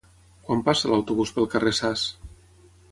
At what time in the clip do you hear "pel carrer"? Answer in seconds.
1.37-1.77